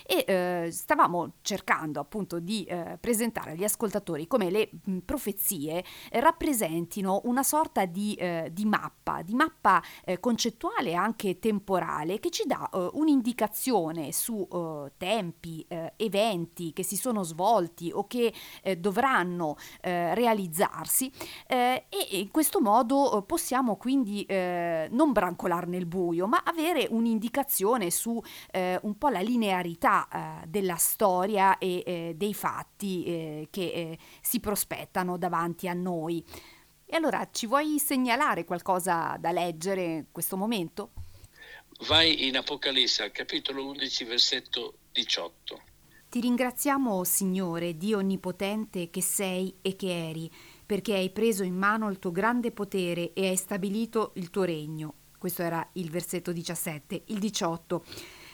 E 0.06 0.24
eh, 0.26 0.68
stavamo 0.72 1.34
cercando 1.42 2.00
appunto 2.00 2.38
di 2.38 2.66
presentare 2.98 3.50
agli 3.50 3.64
ascoltatori 3.64 4.26
come 4.26 4.48
le 4.48 4.70
mh, 4.82 4.98
profezie 4.98 5.84
rappresentino 6.12 7.20
una 7.24 7.42
sorta 7.42 7.84
di, 7.84 8.18
di 8.50 8.64
mappa, 8.64 9.20
di 9.22 9.34
mappa 9.34 9.82
concettuale 10.20 10.90
e 10.90 10.94
anche 10.94 11.38
temporale 11.38 12.18
che 12.18 12.30
ci 12.30 12.44
dà 12.46 12.70
un'indicazione 12.92 14.12
su 14.12 14.46
tempi, 14.96 15.66
eventi 15.96 16.72
che 16.72 16.82
si 16.82 16.96
sono 16.96 17.22
svolti 17.22 17.90
o 17.92 18.06
che 18.06 18.32
dovranno 18.78 19.56
realizzarsi 19.80 21.12
eh, 21.46 21.84
e 21.88 22.18
in 22.18 22.30
questo 22.30 22.60
modo 22.60 23.18
eh, 23.18 23.22
possiamo 23.22 23.76
quindi 23.76 24.24
eh, 24.24 24.88
non 24.90 25.12
brancolare 25.12 25.66
nel 25.66 25.86
buio, 25.86 26.26
ma 26.26 26.42
avere 26.44 26.86
un'indicazione 26.90 27.90
su 27.90 28.22
eh, 28.50 28.78
un 28.82 28.96
po' 28.98 29.08
la 29.08 29.20
linearità 29.20 30.08
eh, 30.42 30.46
della 30.46 30.76
storia 30.76 31.58
e 31.58 31.82
eh, 31.84 32.14
dei 32.16 32.34
fatti 32.34 33.50
che 33.50 33.98
si 34.20 34.40
prospettano 34.40 35.16
davanti 35.16 35.68
a 35.68 35.72
noi. 35.72 36.24
E 36.84 36.96
allora 36.96 37.26
ci 37.30 37.46
vuoi 37.46 37.78
segnalare 37.78 38.44
qualcosa 38.44 39.16
da 39.18 39.32
leggere 39.32 39.84
in 39.84 40.04
questo 40.12 40.36
momento? 40.36 40.92
Vai 41.86 42.26
in 42.26 42.36
Apocalisse 42.36 43.02
al 43.02 43.12
capitolo 43.12 43.66
11, 43.66 44.04
versetto 44.04 44.74
18. 44.92 45.60
Ti 46.12 46.20
ringraziamo, 46.20 47.04
Signore, 47.04 47.78
Dio 47.78 47.96
Onnipotente, 47.96 48.90
che 48.90 49.00
sei 49.00 49.56
e 49.62 49.74
che 49.74 50.10
eri 50.10 50.30
perché 50.72 50.94
hai 50.94 51.10
preso 51.10 51.42
in 51.42 51.54
mano 51.54 51.90
il 51.90 51.98
tuo 51.98 52.10
grande 52.10 52.50
potere 52.50 53.12
e 53.12 53.28
hai 53.28 53.36
stabilito 53.36 54.12
il 54.14 54.30
tuo 54.30 54.44
regno. 54.44 54.94
Questo 55.18 55.42
era 55.42 55.68
il 55.74 55.90
versetto 55.90 56.32
17. 56.32 57.02
Il 57.08 57.18
18. 57.18 57.84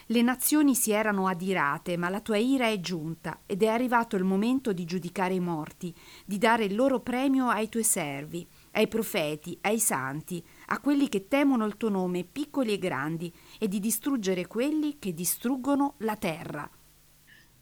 Le 0.07 0.23
nazioni 0.23 0.76
si 0.76 0.92
erano 0.92 1.26
adirate, 1.26 1.97
ma 1.97 2.09
la 2.09 2.21
tua 2.21 2.37
ira 2.37 2.68
è 2.68 2.78
giunta 2.78 3.40
ed 3.45 3.64
è 3.64 3.66
arrivato 3.66 4.14
il 4.14 4.23
momento 4.23 4.73
di 4.73 4.85
giudicare 4.85 5.35
i 5.35 5.40
morti, 5.40 5.92
di 6.25 6.38
dare 6.38 6.66
il 6.66 6.76
loro 6.76 7.00
premio 7.00 7.49
ai 7.49 7.68
tuoi 7.68 7.83
servi, 7.83 8.47
ai 8.75 8.87
profeti, 8.87 9.59
ai 9.62 9.80
santi, 9.80 10.40
a 10.66 10.78
quelli 10.78 11.09
che 11.09 11.26
temono 11.26 11.66
il 11.66 11.76
tuo 11.76 11.88
nome, 11.88 12.23
piccoli 12.23 12.73
e 12.73 12.78
grandi, 12.78 13.35
e 13.59 13.66
di 13.66 13.80
distruggere 13.80 14.47
quelli 14.47 15.00
che 15.00 15.12
distruggono 15.12 15.95
la 15.99 16.14
terra. 16.14 16.71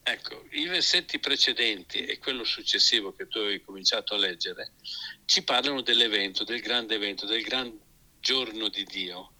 Ecco, 0.09 0.47
i 0.53 0.67
versetti 0.67 1.19
precedenti 1.19 2.05
e 2.05 2.21
quello 2.21 2.45
successivo 2.45 3.13
che 3.13 3.27
tu 3.27 3.39
hai 3.39 3.61
cominciato 3.61 4.15
a 4.15 4.19
leggere 4.19 4.75
ci 5.25 5.43
parlano 5.43 5.81
dell'evento, 5.81 6.45
del 6.45 6.61
grande 6.61 6.95
evento, 6.95 7.27
del 7.27 7.43
gran 7.43 7.77
giorno 8.21 8.69
di 8.69 8.85
Dio. 8.85 9.33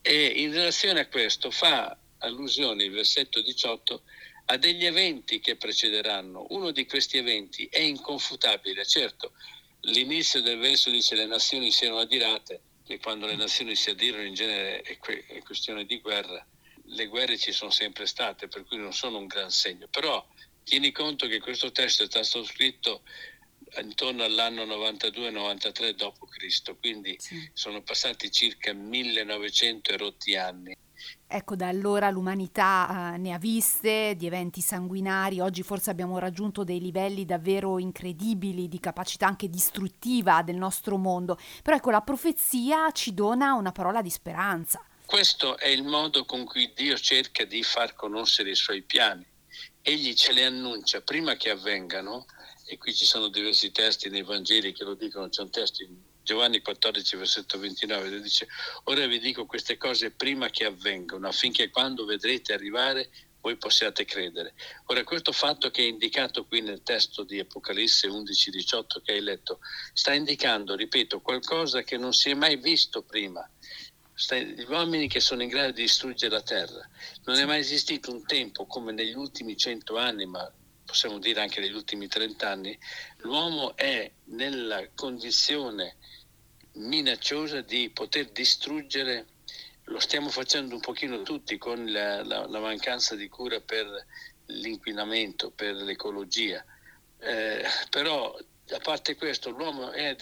E 0.00 0.24
in 0.24 0.52
relazione 0.52 0.98
a 0.98 1.06
questo 1.06 1.52
fa 1.52 1.96
allusione 2.18 2.82
il 2.82 2.90
versetto 2.90 3.40
18 3.40 4.02
a 4.46 4.56
degli 4.56 4.84
eventi 4.84 5.38
che 5.38 5.54
precederanno. 5.54 6.46
Uno 6.48 6.72
di 6.72 6.84
questi 6.84 7.18
eventi 7.18 7.68
è 7.70 7.78
inconfutabile, 7.78 8.84
certo, 8.84 9.34
l'inizio 9.82 10.42
del 10.42 10.58
verso 10.58 10.90
dice 10.90 11.14
le 11.14 11.26
nazioni 11.26 11.70
siano 11.70 11.98
adirate, 11.98 12.60
che 12.84 12.98
quando 12.98 13.26
le 13.26 13.36
nazioni 13.36 13.76
si 13.76 13.90
adirano 13.90 14.24
in 14.24 14.34
genere 14.34 14.80
è, 14.82 14.98
que- 14.98 15.26
è 15.26 15.40
questione 15.42 15.84
di 15.84 16.00
guerra 16.00 16.44
le 16.92 17.06
guerre 17.06 17.36
ci 17.36 17.52
sono 17.52 17.70
sempre 17.70 18.06
state, 18.06 18.48
per 18.48 18.64
cui 18.64 18.78
non 18.78 18.92
sono 18.92 19.18
un 19.18 19.26
gran 19.26 19.50
segno. 19.50 19.86
Però 19.88 20.26
tieni 20.64 20.92
conto 20.92 21.26
che 21.26 21.40
questo 21.40 21.72
testo 21.72 22.04
è 22.04 22.06
stato 22.06 22.44
scritto 22.44 23.02
intorno 23.80 24.22
all'anno 24.22 24.64
92-93 24.64 25.90
d.C., 25.90 26.78
quindi 26.78 27.16
sì. 27.18 27.50
sono 27.54 27.82
passati 27.82 28.30
circa 28.30 28.72
1900 28.72 29.90
e 29.90 29.96
rotti 29.96 30.36
anni. 30.36 30.76
Ecco, 31.26 31.56
da 31.56 31.68
allora 31.68 32.10
l'umanità 32.10 33.14
uh, 33.14 33.20
ne 33.20 33.32
ha 33.32 33.38
viste 33.38 34.14
di 34.16 34.26
eventi 34.26 34.60
sanguinari, 34.60 35.40
oggi 35.40 35.62
forse 35.62 35.90
abbiamo 35.90 36.18
raggiunto 36.18 36.62
dei 36.62 36.78
livelli 36.78 37.24
davvero 37.24 37.78
incredibili 37.78 38.68
di 38.68 38.78
capacità 38.78 39.26
anche 39.26 39.48
distruttiva 39.48 40.42
del 40.42 40.56
nostro 40.56 40.98
mondo, 40.98 41.38
però 41.62 41.76
ecco 41.76 41.90
la 41.90 42.02
profezia 42.02 42.90
ci 42.92 43.14
dona 43.14 43.54
una 43.54 43.72
parola 43.72 44.02
di 44.02 44.10
speranza. 44.10 44.84
Questo 45.12 45.58
è 45.58 45.68
il 45.68 45.82
modo 45.82 46.24
con 46.24 46.46
cui 46.46 46.72
Dio 46.74 46.96
cerca 46.96 47.44
di 47.44 47.62
far 47.62 47.94
conoscere 47.94 48.48
i 48.48 48.54
suoi 48.54 48.80
piani. 48.80 49.22
Egli 49.82 50.14
ce 50.14 50.32
le 50.32 50.46
annuncia 50.46 51.02
prima 51.02 51.36
che 51.36 51.50
avvengano, 51.50 52.24
e 52.64 52.78
qui 52.78 52.94
ci 52.94 53.04
sono 53.04 53.28
diversi 53.28 53.70
testi 53.72 54.08
nei 54.08 54.22
Vangeli 54.22 54.72
che 54.72 54.84
lo 54.84 54.94
dicono, 54.94 55.28
c'è 55.28 55.42
un 55.42 55.50
testo 55.50 55.82
in 55.82 55.98
Giovanni 56.22 56.62
14, 56.62 57.16
versetto 57.16 57.58
29, 57.58 58.08
dove 58.08 58.22
dice, 58.22 58.48
ora 58.84 59.04
vi 59.04 59.18
dico 59.18 59.44
queste 59.44 59.76
cose 59.76 60.12
prima 60.12 60.48
che 60.48 60.64
avvengano, 60.64 61.28
affinché 61.28 61.68
quando 61.68 62.06
vedrete 62.06 62.54
arrivare 62.54 63.10
voi 63.42 63.56
possiate 63.56 64.06
credere. 64.06 64.54
Ora, 64.86 65.04
questo 65.04 65.32
fatto 65.32 65.70
che 65.70 65.82
è 65.82 65.88
indicato 65.88 66.46
qui 66.46 66.62
nel 66.62 66.82
testo 66.82 67.22
di 67.22 67.38
Apocalisse 67.38 68.06
11, 68.06 68.50
18 68.50 69.02
che 69.02 69.12
hai 69.12 69.20
letto, 69.20 69.58
sta 69.92 70.14
indicando, 70.14 70.74
ripeto, 70.74 71.20
qualcosa 71.20 71.82
che 71.82 71.98
non 71.98 72.14
si 72.14 72.30
è 72.30 72.34
mai 72.34 72.56
visto 72.56 73.02
prima 73.02 73.46
gli 74.14 74.64
uomini 74.68 75.08
che 75.08 75.20
sono 75.20 75.42
in 75.42 75.48
grado 75.48 75.72
di 75.72 75.82
distruggere 75.82 76.34
la 76.34 76.42
terra. 76.42 76.88
Non 77.24 77.36
è 77.36 77.44
mai 77.44 77.60
esistito 77.60 78.12
un 78.12 78.24
tempo 78.24 78.66
come 78.66 78.92
negli 78.92 79.14
ultimi 79.14 79.56
cento 79.56 79.96
anni, 79.96 80.26
ma 80.26 80.50
possiamo 80.84 81.18
dire 81.18 81.40
anche 81.40 81.60
negli 81.60 81.74
ultimi 81.74 82.06
trent'anni, 82.06 82.78
l'uomo 83.18 83.74
è 83.76 84.10
nella 84.24 84.86
condizione 84.94 85.96
minacciosa 86.74 87.62
di 87.62 87.90
poter 87.90 88.30
distruggere, 88.30 89.26
lo 89.84 90.00
stiamo 90.00 90.28
facendo 90.28 90.74
un 90.74 90.80
pochino 90.80 91.22
tutti 91.22 91.56
con 91.56 91.90
la, 91.90 92.22
la, 92.22 92.46
la 92.46 92.60
mancanza 92.60 93.14
di 93.14 93.28
cura 93.28 93.60
per 93.60 93.86
l'inquinamento, 94.46 95.50
per 95.50 95.74
l'ecologia, 95.76 96.62
eh, 97.20 97.64
però 97.88 98.36
a 98.70 98.78
parte 98.78 99.16
questo 99.16 99.50
l'uomo 99.50 99.92
è 99.92 100.14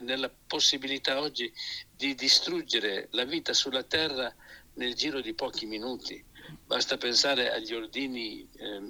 nella 0.00 0.30
possibilità 0.46 1.20
oggi 1.20 1.52
di 1.94 2.14
distruggere 2.14 3.08
la 3.12 3.24
vita 3.24 3.52
sulla 3.52 3.82
Terra 3.82 4.34
nel 4.74 4.94
giro 4.94 5.20
di 5.20 5.34
pochi 5.34 5.66
minuti. 5.66 6.24
Basta 6.64 6.96
pensare 6.96 7.52
agli 7.52 7.74
ordini 7.74 8.48
eh, 8.56 8.80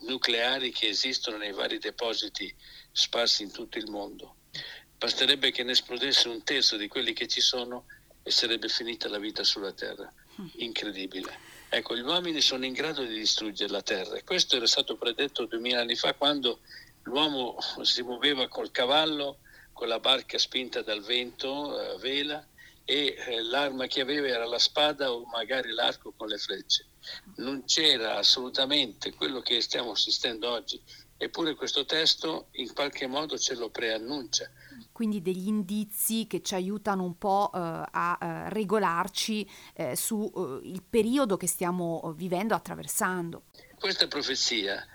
nucleari 0.00 0.72
che 0.72 0.88
esistono 0.88 1.36
nei 1.36 1.52
vari 1.52 1.78
depositi 1.78 2.54
sparsi 2.92 3.42
in 3.42 3.52
tutto 3.52 3.78
il 3.78 3.90
mondo. 3.90 4.36
Basterebbe 4.98 5.50
che 5.50 5.62
ne 5.62 5.72
esplodesse 5.72 6.28
un 6.28 6.42
terzo 6.42 6.76
di 6.76 6.88
quelli 6.88 7.12
che 7.12 7.26
ci 7.26 7.40
sono 7.40 7.86
e 8.22 8.30
sarebbe 8.30 8.68
finita 8.68 9.08
la 9.08 9.18
vita 9.18 9.44
sulla 9.44 9.72
Terra. 9.72 10.12
Incredibile. 10.56 11.54
Ecco, 11.68 11.96
gli 11.96 12.00
uomini 12.00 12.40
sono 12.40 12.64
in 12.64 12.72
grado 12.72 13.04
di 13.04 13.14
distruggere 13.14 13.70
la 13.70 13.82
Terra. 13.82 14.20
Questo 14.22 14.56
era 14.56 14.66
stato 14.66 14.96
predetto 14.96 15.46
duemila 15.46 15.80
anni 15.80 15.96
fa 15.96 16.14
quando 16.14 16.60
l'uomo 17.02 17.56
si 17.82 18.02
muoveva 18.02 18.48
col 18.48 18.70
cavallo 18.70 19.38
con 19.76 19.88
la 19.88 20.00
barca 20.00 20.38
spinta 20.38 20.80
dal 20.80 21.02
vento 21.02 21.76
a 21.76 21.98
vela 21.98 22.44
e 22.82 23.14
eh, 23.14 23.42
l'arma 23.42 23.86
che 23.86 24.00
aveva 24.00 24.26
era 24.26 24.46
la 24.46 24.58
spada 24.58 25.12
o 25.12 25.26
magari 25.26 25.70
l'arco 25.72 26.14
con 26.16 26.28
le 26.28 26.38
frecce. 26.38 26.86
Non 27.36 27.64
c'era 27.66 28.16
assolutamente 28.16 29.12
quello 29.12 29.40
che 29.40 29.60
stiamo 29.60 29.90
assistendo 29.90 30.48
oggi, 30.48 30.80
eppure 31.18 31.54
questo 31.54 31.84
testo 31.84 32.48
in 32.52 32.72
qualche 32.72 33.06
modo 33.06 33.36
ce 33.36 33.54
lo 33.54 33.68
preannuncia. 33.68 34.50
Quindi 34.92 35.20
degli 35.20 35.46
indizi 35.46 36.26
che 36.26 36.40
ci 36.40 36.54
aiutano 36.54 37.02
un 37.02 37.18
po' 37.18 37.50
eh, 37.52 37.58
a 37.58 38.18
eh, 38.18 38.48
regolarci 38.48 39.46
eh, 39.74 39.94
sul 39.94 40.62
eh, 40.64 40.80
periodo 40.88 41.36
che 41.36 41.46
stiamo 41.46 42.14
vivendo, 42.16 42.54
attraversando. 42.54 43.42
Questa 43.78 44.08
profezia 44.08 44.86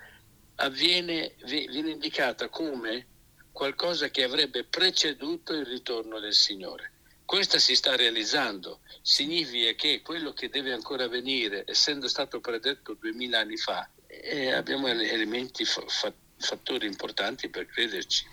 avviene, 0.56 1.36
viene 1.44 1.90
indicata 1.90 2.48
come 2.48 3.10
qualcosa 3.52 4.08
che 4.08 4.24
avrebbe 4.24 4.64
preceduto 4.64 5.52
il 5.52 5.66
ritorno 5.66 6.18
del 6.18 6.34
Signore. 6.34 6.90
Questa 7.24 7.58
si 7.58 7.76
sta 7.76 7.94
realizzando, 7.96 8.80
significa 9.00 9.72
che 9.72 10.02
quello 10.02 10.32
che 10.32 10.48
deve 10.48 10.72
ancora 10.72 11.08
venire, 11.08 11.64
essendo 11.66 12.08
stato 12.08 12.40
predetto 12.40 12.94
duemila 12.94 13.38
anni 13.38 13.56
fa, 13.56 13.88
eh, 14.06 14.52
abbiamo 14.52 14.88
elementi, 14.88 15.64
fattori 15.64 16.86
importanti 16.86 17.48
per 17.48 17.66
crederci. 17.66 18.26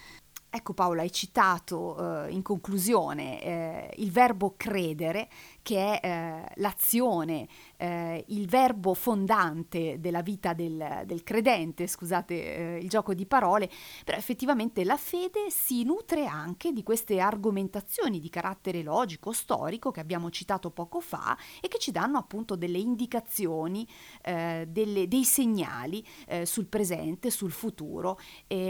Ecco 0.51 0.73
Paola, 0.73 1.03
hai 1.03 1.11
citato 1.11 2.25
eh, 2.25 2.31
in 2.31 2.41
conclusione 2.41 3.43
eh, 3.43 3.93
il 3.97 4.11
verbo 4.11 4.55
credere 4.57 5.29
che 5.69 5.99
è 5.99 6.07
eh, 6.07 6.53
l'azione, 6.55 7.47
eh, 7.77 8.25
il 8.29 8.47
verbo 8.47 8.95
fondante 8.95 9.99
della 9.99 10.23
vita 10.23 10.53
del, 10.53 11.03
del 11.05 11.21
credente, 11.21 11.85
scusate 11.85 12.33
eh, 12.33 12.77
il 12.79 12.89
gioco 12.89 13.13
di 13.13 13.27
parole, 13.27 13.69
però 14.03 14.17
effettivamente 14.17 14.83
la 14.83 14.97
fede 14.97 15.51
si 15.51 15.83
nutre 15.83 16.25
anche 16.25 16.71
di 16.71 16.81
queste 16.81 17.19
argomentazioni 17.19 18.19
di 18.19 18.29
carattere 18.29 18.81
logico, 18.81 19.31
storico 19.31 19.91
che 19.91 19.99
abbiamo 19.99 20.31
citato 20.31 20.71
poco 20.71 21.01
fa 21.01 21.37
e 21.61 21.67
che 21.67 21.77
ci 21.77 21.91
danno 21.91 22.17
appunto 22.17 22.55
delle 22.55 22.79
indicazioni, 22.79 23.87
eh, 24.23 24.65
delle, 24.67 25.07
dei 25.07 25.23
segnali 25.23 26.03
eh, 26.25 26.47
sul 26.47 26.65
presente, 26.65 27.29
sul 27.29 27.51
futuro, 27.51 28.17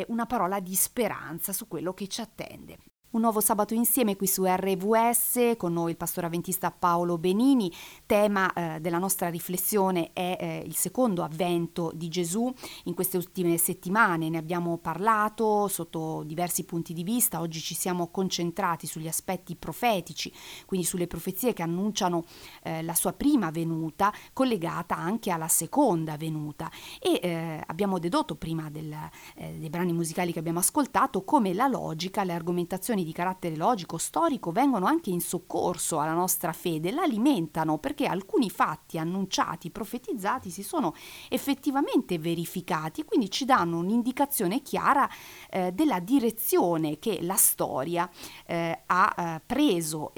una 0.07 0.25
parola 0.25 0.59
di 0.59 0.75
speranza 0.75 1.53
su 1.53 1.69
quello 1.69 1.93
che 1.93 2.07
ci 2.07 2.19
attende. 2.19 2.88
Un 3.11 3.21
nuovo 3.21 3.39
sabato 3.39 3.73
insieme 3.73 4.15
qui 4.15 4.27
su 4.27 4.43
RVS, 4.45 5.55
con 5.57 5.73
noi 5.73 5.89
il 5.89 5.97
pastore 5.97 6.27
avventista 6.27 6.69
Paolo 6.69 7.17
Benini. 7.17 7.73
Tema 8.05 8.53
eh, 8.53 8.79
della 8.81 8.99
nostra 8.99 9.29
riflessione 9.29 10.11
è 10.13 10.37
eh, 10.39 10.63
il 10.63 10.75
secondo 10.75 11.23
avvento 11.23 11.91
di 11.95 12.07
Gesù. 12.07 12.53
In 12.83 12.93
queste 12.93 13.17
ultime 13.17 13.57
settimane 13.57 14.29
ne 14.29 14.37
abbiamo 14.37 14.77
parlato 14.77 15.67
sotto 15.69 16.21
diversi 16.23 16.65
punti 16.65 16.93
di 16.93 17.01
vista. 17.01 17.39
Oggi 17.39 17.61
ci 17.61 17.73
siamo 17.73 18.09
concentrati 18.09 18.85
sugli 18.85 19.07
aspetti 19.07 19.55
profetici, 19.55 20.31
quindi 20.67 20.85
sulle 20.85 21.07
profezie 21.07 21.53
che 21.53 21.63
annunciano 21.63 22.25
eh, 22.61 22.83
la 22.83 22.93
sua 22.93 23.13
prima 23.13 23.49
venuta, 23.49 24.13
collegata 24.33 24.95
anche 24.95 25.31
alla 25.31 25.47
seconda 25.47 26.15
venuta. 26.15 26.69
E 27.01 27.19
eh, 27.23 27.63
abbiamo 27.65 27.97
dedotto 27.97 28.35
prima 28.35 28.69
del, 28.69 28.95
eh, 29.35 29.57
dei 29.57 29.69
brani 29.71 29.93
musicali 29.93 30.31
che 30.31 30.37
abbiamo 30.37 30.59
ascoltato 30.59 31.23
come 31.23 31.55
la 31.55 31.65
logica, 31.65 32.23
le 32.23 32.33
argomentazioni 32.33 32.97
di 33.03 33.11
carattere 33.11 33.55
logico, 33.55 33.97
storico, 33.97 34.51
vengono 34.51 34.85
anche 34.85 35.09
in 35.09 35.21
soccorso 35.21 35.99
alla 35.99 36.13
nostra 36.13 36.53
fede, 36.53 36.91
la 36.91 37.03
alimentano 37.03 37.77
perché 37.77 38.05
alcuni 38.05 38.49
fatti 38.49 38.97
annunciati, 38.97 39.69
profetizzati 39.69 40.49
si 40.49 40.63
sono 40.63 40.95
effettivamente 41.29 42.19
verificati 42.19 43.01
e 43.01 43.05
quindi 43.05 43.29
ci 43.29 43.45
danno 43.45 43.77
un'indicazione 43.79 44.61
chiara 44.61 45.09
eh, 45.49 45.71
della 45.71 45.99
direzione 45.99 46.99
che 46.99 47.19
la 47.21 47.35
storia 47.35 48.09
eh, 48.45 48.83
ha 48.85 49.15
eh, 49.17 49.41
preso 49.45 50.11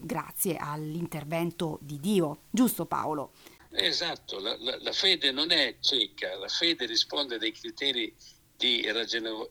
grazie 0.00 0.56
all'intervento 0.56 1.78
di 1.80 2.00
Dio. 2.00 2.38
Giusto 2.50 2.86
Paolo? 2.86 3.32
Esatto, 3.70 4.38
la, 4.38 4.56
la, 4.60 4.78
la, 4.80 4.92
fede 4.92 5.32
non 5.32 5.50
è 5.50 5.76
cieca, 5.80 6.36
la 6.36 6.48
fede 6.48 6.86
risponde 6.86 7.34
a 7.34 7.38
dei 7.38 7.52
criteri 7.52 8.14
di 8.64 8.90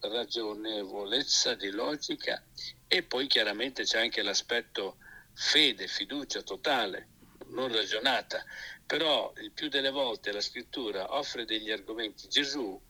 ragionevolezza, 0.01 1.53
di 1.53 1.69
logica 1.69 2.43
e 2.87 3.03
poi 3.03 3.27
chiaramente 3.27 3.83
c'è 3.83 3.99
anche 3.99 4.23
l'aspetto 4.23 4.97
fede, 5.35 5.85
fiducia 5.85 6.41
totale, 6.41 7.09
non 7.49 7.71
ragionata, 7.71 8.43
però 8.87 9.31
il 9.37 9.51
più 9.51 9.69
delle 9.69 9.91
volte 9.91 10.31
la 10.31 10.41
scrittura 10.41 11.13
offre 11.13 11.45
degli 11.45 11.69
argomenti. 11.69 12.27
Gesù, 12.27 12.81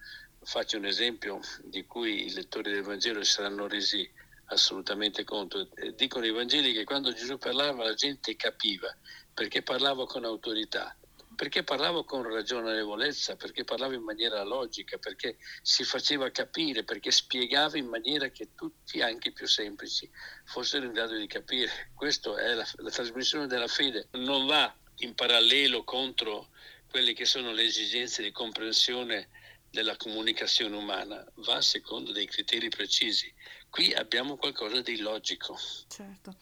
faccio 0.44 0.78
un 0.78 0.86
esempio 0.86 1.42
di 1.62 1.86
cui 1.86 2.28
i 2.28 2.34
lettori 2.34 2.72
del 2.72 2.84
Vangelo 2.84 3.22
saranno 3.26 3.68
resi 3.68 4.10
assolutamente 4.46 5.26
conto, 5.26 5.68
dicono 5.94 6.26
i 6.26 6.32
Vangeli 6.32 6.72
che 6.72 6.86
quando 6.86 7.12
Gesù 7.12 7.38
parlava 7.38 7.84
la 7.84 7.96
gente 7.96 8.38
capiva 8.38 8.96
perché 9.34 9.62
parlava 9.62 10.06
con 10.06 10.24
autorità 10.24 10.96
perché 11.36 11.64
parlavo 11.64 12.04
con 12.04 12.24
ragionevolezza, 12.24 13.36
perché 13.36 13.64
parlavo 13.64 13.94
in 13.94 14.04
maniera 14.04 14.44
logica, 14.44 14.98
perché 14.98 15.38
si 15.62 15.84
faceva 15.84 16.30
capire, 16.32 16.84
perché 16.84 17.12
spiegava 17.12 17.78
in 17.78 17.88
maniera 17.88 18.30
che 18.30 18.50
tutti, 18.56 19.02
anche 19.02 19.30
i 19.30 19.34
più 19.34 19.48
semplici, 19.48 20.10
fossero 20.46 20.86
in 20.86 20.94
grado 20.94 21.16
di 21.16 21.28
capire. 21.28 21.92
Questa 21.96 22.36
è 22.38 22.54
la, 22.54 22.68
la 22.78 22.90
trasmissione 22.90 23.48
della 23.48 23.68
fede. 23.68 24.08
Non 24.12 24.46
va 24.46 24.74
in 24.98 25.14
parallelo 25.16 25.84
contro 25.84 26.50
quelle 26.90 27.14
che 27.14 27.26
sono 27.26 27.52
le 27.52 27.64
esigenze 27.64 28.22
di 28.22 28.32
comprensione 28.32 29.30
della 29.70 29.98
comunicazione 29.98 30.76
umana, 30.76 31.26
va 31.38 31.60
secondo 31.62 32.12
dei 32.12 32.28
criteri 32.28 32.70
precisi. 32.70 33.34
Qui 33.70 33.92
abbiamo 33.92 34.38
qualcosa 34.38 34.82
di 34.82 34.98
logico. 35.00 35.58
Certo 35.88 36.38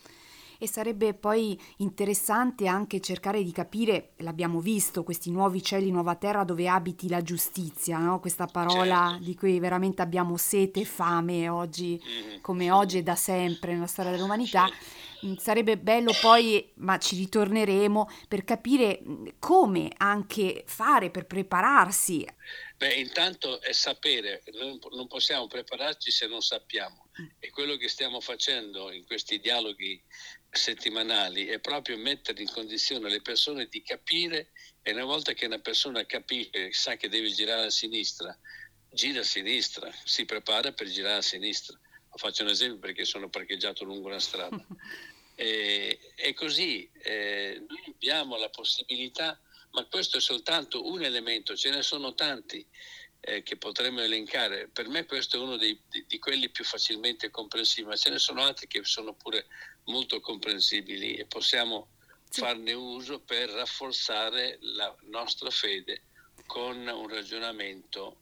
e 0.61 0.67
sarebbe 0.67 1.15
poi 1.15 1.59
interessante 1.77 2.67
anche 2.67 2.99
cercare 2.99 3.41
di 3.41 3.51
capire, 3.51 4.11
l'abbiamo 4.17 4.59
visto, 4.59 5.03
questi 5.03 5.31
nuovi 5.31 5.63
cieli, 5.63 5.89
nuova 5.89 6.13
terra 6.13 6.43
dove 6.43 6.67
abiti 6.67 7.09
la 7.09 7.23
giustizia, 7.23 7.97
no? 7.97 8.19
questa 8.19 8.45
parola 8.45 9.07
certo. 9.09 9.23
di 9.23 9.35
cui 9.35 9.59
veramente 9.59 10.03
abbiamo 10.03 10.37
sete 10.37 10.81
e 10.81 10.85
fame 10.85 11.49
oggi, 11.49 11.99
mm-hmm. 11.99 12.41
come 12.41 12.69
oggi 12.69 12.99
e 12.99 13.01
da 13.01 13.15
sempre 13.15 13.73
nella 13.73 13.87
storia 13.87 14.11
dell'umanità. 14.11 14.67
Certo. 14.67 15.09
Mm, 15.25 15.35
sarebbe 15.35 15.77
bello 15.77 16.13
poi, 16.19 16.71
ma 16.75 16.97
ci 16.97 17.15
ritorneremo, 17.15 18.09
per 18.27 18.43
capire 18.43 18.99
mm, 19.01 19.27
come 19.39 19.91
anche 19.97 20.63
fare 20.65 21.11
per 21.11 21.25
prepararsi. 21.25 22.25
Beh, 22.77 22.93
intanto 22.95 23.61
è 23.61 23.71
sapere, 23.71 24.43
non, 24.53 24.79
non 24.93 25.07
possiamo 25.07 25.47
prepararci 25.47 26.09
se 26.09 26.27
non 26.27 26.41
sappiamo. 26.41 27.09
Mm. 27.21 27.27
E 27.39 27.49
quello 27.51 27.77
che 27.77 27.87
stiamo 27.87 28.19
facendo 28.19 28.91
in 28.91 29.05
questi 29.05 29.39
dialoghi 29.39 30.01
settimanali 30.49 31.45
è 31.45 31.59
proprio 31.59 31.97
mettere 31.97 32.41
in 32.41 32.51
condizione 32.51 33.09
le 33.09 33.21
persone 33.21 33.67
di 33.67 33.81
capire 33.83 34.51
e 34.81 34.91
una 34.91 35.05
volta 35.05 35.33
che 35.33 35.45
una 35.45 35.59
persona 35.59 36.05
capisce, 36.05 36.73
sa 36.73 36.95
che 36.95 37.07
deve 37.07 37.29
girare 37.31 37.67
a 37.67 37.69
sinistra, 37.69 38.37
gira 38.89 39.21
a 39.21 39.23
sinistra, 39.23 39.91
si 40.03 40.25
prepara 40.25 40.73
per 40.73 40.87
girare 40.87 41.17
a 41.17 41.21
sinistra. 41.21 41.79
Faccio 42.13 42.43
un 42.43 42.49
esempio 42.49 42.79
perché 42.79 43.05
sono 43.05 43.29
parcheggiato 43.29 43.85
lungo 43.85 44.07
una 44.07 44.19
strada. 44.19 44.57
E, 45.35 45.99
e 46.15 46.33
così 46.33 46.89
eh, 47.01 47.63
noi 47.67 47.83
abbiamo 47.87 48.37
la 48.37 48.49
possibilità, 48.49 49.39
ma 49.71 49.85
questo 49.85 50.17
è 50.17 50.21
soltanto 50.21 50.85
un 50.85 51.03
elemento, 51.03 51.55
ce 51.55 51.69
ne 51.69 51.81
sono 51.81 52.13
tanti 52.13 52.65
eh, 53.21 53.43
che 53.43 53.57
potremmo 53.57 54.01
elencare. 54.01 54.67
Per 54.67 54.87
me 54.87 55.05
questo 55.05 55.37
è 55.37 55.39
uno 55.39 55.57
dei, 55.57 55.79
di, 55.89 56.05
di, 56.07 56.19
quelli 56.19 56.49
più 56.49 56.63
facilmente 56.63 57.29
comprensibili, 57.29 57.87
ma 57.87 57.95
ce 57.95 58.09
ne 58.09 58.19
sono 58.19 58.41
altri 58.43 58.67
che 58.67 58.83
sono 58.83 59.13
pure 59.13 59.47
molto 59.85 60.19
comprensibili 60.19 61.15
e 61.15 61.25
possiamo 61.25 61.89
sì. 62.29 62.41
farne 62.41 62.73
uso 62.73 63.19
per 63.19 63.49
rafforzare 63.49 64.57
la 64.61 64.95
nostra 65.09 65.49
fede 65.49 66.03
con 66.45 66.87
un 66.87 67.07
ragionamento 67.07 68.20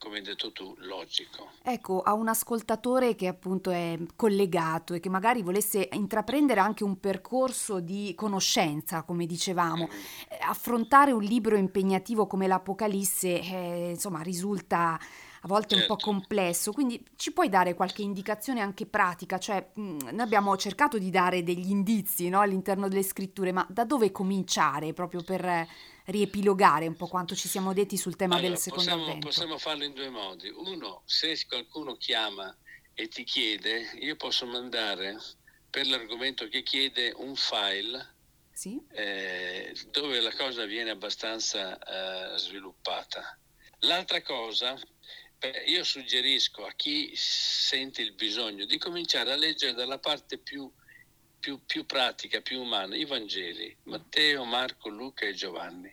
come 0.00 0.16
hai 0.16 0.22
detto 0.22 0.50
tu, 0.50 0.74
logico. 0.78 1.50
Ecco, 1.62 2.00
a 2.00 2.14
un 2.14 2.26
ascoltatore 2.28 3.14
che 3.14 3.26
appunto 3.26 3.70
è 3.70 3.98
collegato 4.16 4.94
e 4.94 5.00
che 5.00 5.10
magari 5.10 5.42
volesse 5.42 5.90
intraprendere 5.92 6.58
anche 6.58 6.84
un 6.84 6.98
percorso 6.98 7.80
di 7.80 8.14
conoscenza, 8.16 9.02
come 9.02 9.26
dicevamo, 9.26 9.84
mm. 9.84 10.48
Affrontare 10.48 11.12
un 11.12 11.22
libro 11.22 11.56
impegnativo 11.56 12.26
come 12.26 12.46
l'Apocalisse, 12.46 13.40
eh, 13.40 13.90
insomma, 13.90 14.22
risulta 14.22 14.98
a 15.42 15.48
volte 15.48 15.76
certo. 15.76 15.92
un 15.92 15.96
po' 15.96 16.02
certo. 16.02 16.18
complesso, 16.18 16.72
quindi 16.72 17.04
ci 17.16 17.32
puoi 17.32 17.50
dare 17.50 17.74
qualche 17.74 18.02
indicazione 18.02 18.60
anche 18.60 18.86
pratica, 18.86 19.38
cioè 19.38 19.70
mh, 19.74 19.82
mm, 19.82 19.98
noi 20.12 20.20
abbiamo 20.20 20.56
cercato 20.56 20.98
di 20.98 21.10
dare 21.10 21.42
degli 21.42 21.70
indizi 21.70 22.30
no, 22.30 22.40
all'interno 22.40 22.88
delle 22.88 23.02
scritture, 23.02 23.52
ma 23.52 23.66
da 23.68 23.84
dove 23.84 24.10
cominciare 24.12 24.94
proprio 24.94 25.22
per 25.22 25.68
riepilogare 26.10 26.86
un 26.86 26.96
po' 26.96 27.06
quanto 27.06 27.34
ci 27.34 27.48
siamo 27.48 27.72
detti 27.72 27.96
sul 27.96 28.16
tema 28.16 28.34
allora, 28.34 28.50
del 28.50 28.58
secondo 28.58 28.84
possiamo, 28.84 29.04
avvento? 29.04 29.26
Possiamo 29.26 29.58
farlo 29.58 29.84
in 29.84 29.92
due 29.92 30.10
modi. 30.10 30.48
Uno, 30.48 31.02
se 31.04 31.38
qualcuno 31.46 31.96
chiama 31.96 32.54
e 32.94 33.08
ti 33.08 33.24
chiede, 33.24 33.90
io 34.00 34.16
posso 34.16 34.46
mandare 34.46 35.18
per 35.70 35.86
l'argomento 35.86 36.48
che 36.48 36.62
chiede 36.62 37.12
un 37.16 37.34
file 37.36 38.14
sì. 38.52 38.80
eh, 38.92 39.74
dove 39.90 40.20
la 40.20 40.34
cosa 40.34 40.64
viene 40.64 40.90
abbastanza 40.90 41.78
eh, 41.78 42.38
sviluppata. 42.38 43.38
L'altra 43.80 44.20
cosa, 44.22 44.78
beh, 45.38 45.64
io 45.66 45.84
suggerisco 45.84 46.66
a 46.66 46.72
chi 46.72 47.12
sente 47.14 48.02
il 48.02 48.12
bisogno 48.12 48.66
di 48.66 48.78
cominciare 48.78 49.32
a 49.32 49.36
leggere 49.36 49.72
dalla 49.72 49.98
parte 49.98 50.38
più 50.38 50.70
più, 51.40 51.64
più 51.64 51.86
pratica, 51.86 52.42
più 52.42 52.60
umana, 52.60 52.94
i 52.94 53.06
Vangeli, 53.06 53.74
Matteo, 53.84 54.44
Marco, 54.44 54.88
Luca 54.90 55.26
e 55.26 55.32
Giovanni, 55.32 55.92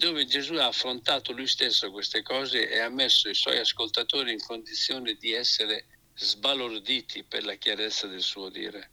dove 0.00 0.24
Gesù 0.24 0.54
ha 0.54 0.68
affrontato 0.68 1.32
lui 1.32 1.46
stesso 1.46 1.90
queste 1.90 2.22
cose 2.22 2.70
e 2.70 2.78
ha 2.78 2.88
messo 2.88 3.28
i 3.28 3.34
suoi 3.34 3.58
ascoltatori 3.58 4.32
in 4.32 4.40
condizione 4.40 5.12
di 5.12 5.34
essere 5.34 5.88
sbalorditi 6.14 7.22
per 7.22 7.44
la 7.44 7.56
chiarezza 7.56 8.06
del 8.06 8.22
suo 8.22 8.48
dire. 8.48 8.88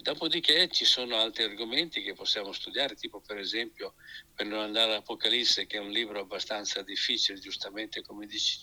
Dopodiché 0.00 0.70
ci 0.70 0.86
sono 0.86 1.18
altri 1.18 1.42
argomenti 1.42 2.02
che 2.02 2.14
possiamo 2.14 2.52
studiare, 2.52 2.94
tipo 2.94 3.20
per 3.20 3.36
esempio 3.36 3.96
per 4.34 4.46
non 4.46 4.60
andare 4.60 4.92
all'Apocalisse, 4.92 5.66
che 5.66 5.76
è 5.76 5.80
un 5.80 5.90
libro 5.90 6.20
abbastanza 6.20 6.80
difficile, 6.80 7.38
giustamente 7.38 8.00
come 8.00 8.24
dici, 8.24 8.60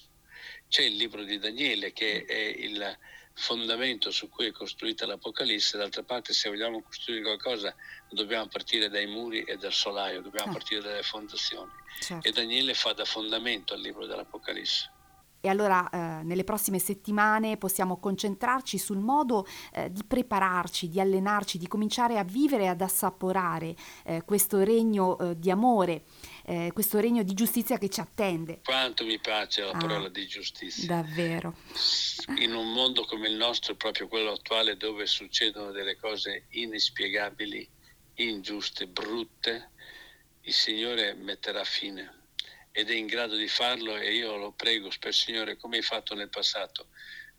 c'è 0.67 0.81
il 0.81 0.95
libro 0.95 1.23
di 1.23 1.37
Daniele 1.37 1.93
che 1.93 2.25
è 2.25 2.39
il, 2.57 2.97
fondamento 3.33 4.11
su 4.11 4.29
cui 4.29 4.47
è 4.47 4.51
costruita 4.51 5.05
l'Apocalisse, 5.05 5.77
d'altra 5.77 6.03
parte 6.03 6.33
se 6.33 6.49
vogliamo 6.49 6.81
costruire 6.81 7.21
qualcosa 7.21 7.75
dobbiamo 8.09 8.47
partire 8.47 8.89
dai 8.89 9.07
muri 9.07 9.43
e 9.43 9.57
dal 9.57 9.71
solaio, 9.71 10.21
dobbiamo 10.21 10.51
ah. 10.51 10.53
partire 10.53 10.81
dalle 10.81 11.03
fondazioni. 11.03 11.71
Certo. 11.99 12.27
E 12.27 12.31
Daniele 12.31 12.73
fa 12.73 12.93
da 12.93 13.05
fondamento 13.05 13.73
al 13.73 13.81
libro 13.81 14.05
dell'Apocalisse. 14.05 14.91
E 15.43 15.49
allora 15.49 15.89
eh, 15.89 16.23
nelle 16.23 16.43
prossime 16.43 16.77
settimane 16.77 17.57
possiamo 17.57 17.97
concentrarci 17.97 18.77
sul 18.77 18.99
modo 18.99 19.47
eh, 19.73 19.91
di 19.91 20.03
prepararci, 20.03 20.87
di 20.87 20.99
allenarci, 20.99 21.57
di 21.57 21.67
cominciare 21.67 22.19
a 22.19 22.23
vivere 22.23 22.65
e 22.65 22.67
ad 22.67 22.81
assaporare 22.81 23.75
eh, 24.05 24.21
questo 24.23 24.63
regno 24.63 25.17
eh, 25.17 25.39
di 25.39 25.49
amore, 25.49 26.03
eh, 26.51 26.71
questo 26.73 26.99
regno 26.99 27.23
di 27.23 27.33
giustizia 27.33 27.77
che 27.77 27.87
ci 27.87 28.01
attende. 28.01 28.59
Quanto 28.61 29.05
mi 29.05 29.17
piace 29.19 29.61
la 29.61 29.71
ah, 29.71 29.77
parola 29.77 30.09
di 30.09 30.27
giustizia. 30.27 30.85
Davvero. 30.85 31.55
In 32.39 32.53
un 32.53 32.73
mondo 32.73 33.05
come 33.05 33.29
il 33.29 33.35
nostro, 33.35 33.75
proprio 33.75 34.09
quello 34.09 34.33
attuale, 34.33 34.75
dove 34.75 35.05
succedono 35.05 35.71
delle 35.71 35.95
cose 35.95 36.47
inspiegabili, 36.49 37.65
ingiuste, 38.15 38.87
brutte, 38.87 39.69
il 40.41 40.53
Signore 40.53 41.13
metterà 41.13 41.63
fine 41.63 42.19
ed 42.73 42.89
è 42.89 42.93
in 42.93 43.05
grado 43.05 43.35
di 43.35 43.47
farlo 43.47 43.95
e 43.95 44.13
io 44.13 44.35
lo 44.35 44.51
prego, 44.51 44.89
per 44.99 45.13
Signore, 45.13 45.55
come 45.55 45.77
hai 45.77 45.83
fatto 45.83 46.15
nel 46.15 46.29
passato, 46.29 46.87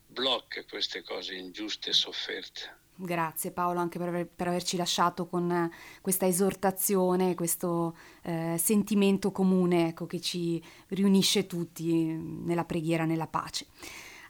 blocca 0.07 0.65
queste 0.65 1.03
cose 1.03 1.35
ingiuste 1.35 1.91
e 1.91 1.93
sofferte. 1.93 2.81
Grazie 2.95 3.51
Paolo 3.53 3.81
anche 3.81 3.99
per, 3.99 4.09
aver, 4.09 4.27
per, 4.29 4.49
averci 4.49 4.77
lasciato 4.77 5.27
con 5.27 5.71
questa 6.01 6.27
esortazione, 6.27 7.35
questo 7.35 7.97
eh, 8.23 8.57
sentimento 8.59 9.33
comune 9.33 9.89
ecco, 9.89 10.07
che 10.07 10.21
ci 10.21 10.63
riunisce 10.89 11.47
tutti 11.47 12.05
nella 12.05 12.65
preghiera, 12.65 13.05
nella 13.05 13.27
pace. 13.27 13.67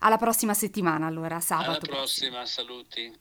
Alla 0.01 0.17
prossima 0.17 0.55
settimana 0.55 1.07
allora, 1.07 1.39
sabato. 1.41 1.71
Alla 1.71 1.79
prossima, 1.79 2.47
saluti. 2.47 3.13